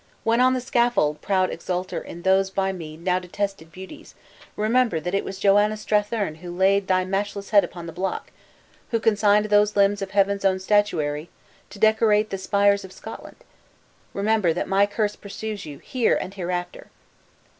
[0.23, 4.15] When on the scaffold, proud exulter in those by me now detested beauties,
[4.55, 8.31] remember that it was Joanna Strathearn who laid thy matchless head upon the block;
[8.89, 11.29] who consigned those limbs, of Heaven's own statuary,
[11.69, 13.37] to decorate the spires of Scotland!
[14.15, 16.87] Remember that my curse pursues you, here and hereafter!"